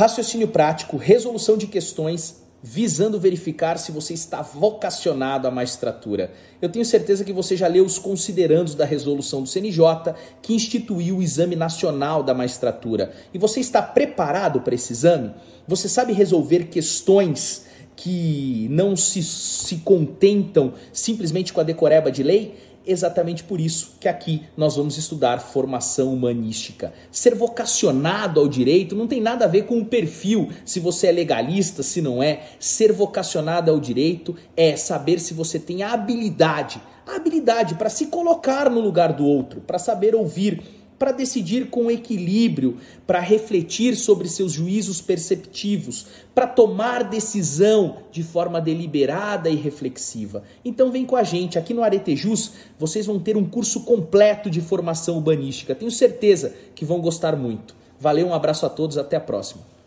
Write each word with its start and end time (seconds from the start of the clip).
Raciocínio 0.00 0.48
prático, 0.48 0.96
resolução 0.96 1.58
de 1.58 1.66
questões 1.66 2.42
visando 2.62 3.20
verificar 3.20 3.78
se 3.78 3.92
você 3.92 4.14
está 4.14 4.40
vocacionado 4.40 5.46
à 5.46 5.50
magistratura. 5.50 6.32
Eu 6.58 6.70
tenho 6.70 6.86
certeza 6.86 7.22
que 7.22 7.34
você 7.34 7.54
já 7.54 7.66
leu 7.66 7.84
os 7.84 7.98
considerandos 7.98 8.74
da 8.74 8.86
resolução 8.86 9.42
do 9.42 9.46
CNJ 9.46 10.14
que 10.40 10.54
instituiu 10.54 11.18
o 11.18 11.22
Exame 11.22 11.54
Nacional 11.54 12.22
da 12.22 12.32
Magistratura. 12.32 13.12
E 13.34 13.36
você 13.36 13.60
está 13.60 13.82
preparado 13.82 14.62
para 14.62 14.74
esse 14.74 14.90
exame? 14.90 15.34
Você 15.68 15.86
sabe 15.86 16.14
resolver 16.14 16.68
questões 16.68 17.66
que 17.94 18.68
não 18.70 18.96
se, 18.96 19.22
se 19.22 19.76
contentam 19.84 20.72
simplesmente 20.94 21.52
com 21.52 21.60
a 21.60 21.64
decoreba 21.64 22.10
de 22.10 22.22
lei? 22.22 22.54
Exatamente 22.86 23.44
por 23.44 23.60
isso 23.60 23.94
que 24.00 24.08
aqui 24.08 24.42
nós 24.56 24.76
vamos 24.76 24.96
estudar 24.96 25.38
formação 25.38 26.12
humanística. 26.12 26.92
Ser 27.10 27.34
vocacionado 27.34 28.40
ao 28.40 28.48
direito 28.48 28.96
não 28.96 29.06
tem 29.06 29.20
nada 29.20 29.44
a 29.44 29.48
ver 29.48 29.66
com 29.66 29.78
o 29.78 29.84
perfil, 29.84 30.50
se 30.64 30.80
você 30.80 31.08
é 31.08 31.12
legalista, 31.12 31.82
se 31.82 32.00
não 32.00 32.22
é. 32.22 32.42
Ser 32.58 32.92
vocacionado 32.92 33.70
ao 33.70 33.78
direito 33.78 34.34
é 34.56 34.76
saber 34.76 35.20
se 35.20 35.34
você 35.34 35.58
tem 35.58 35.82
a 35.82 35.92
habilidade, 35.92 36.80
a 37.06 37.16
habilidade 37.16 37.74
para 37.74 37.90
se 37.90 38.06
colocar 38.06 38.70
no 38.70 38.80
lugar 38.80 39.12
do 39.12 39.24
outro, 39.24 39.60
para 39.60 39.78
saber 39.78 40.14
ouvir 40.14 40.79
para 41.00 41.12
decidir 41.12 41.70
com 41.70 41.90
equilíbrio, 41.90 42.76
para 43.06 43.20
refletir 43.20 43.96
sobre 43.96 44.28
seus 44.28 44.52
juízos 44.52 45.00
perceptivos, 45.00 46.08
para 46.34 46.46
tomar 46.46 47.04
decisão 47.04 48.00
de 48.12 48.22
forma 48.22 48.60
deliberada 48.60 49.48
e 49.48 49.56
reflexiva. 49.56 50.42
Então 50.62 50.92
vem 50.92 51.06
com 51.06 51.16
a 51.16 51.22
gente, 51.22 51.58
aqui 51.58 51.72
no 51.72 51.82
Aretejus, 51.82 52.52
vocês 52.78 53.06
vão 53.06 53.18
ter 53.18 53.34
um 53.34 53.48
curso 53.48 53.80
completo 53.84 54.50
de 54.50 54.60
formação 54.60 55.16
urbanística. 55.16 55.74
Tenho 55.74 55.90
certeza 55.90 56.54
que 56.74 56.84
vão 56.84 57.00
gostar 57.00 57.34
muito. 57.34 57.74
Valeu, 57.98 58.26
um 58.26 58.34
abraço 58.34 58.66
a 58.66 58.68
todos, 58.68 58.98
até 58.98 59.16
a 59.16 59.20
próxima. 59.20 59.79